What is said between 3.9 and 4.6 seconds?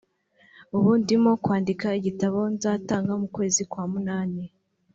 munani”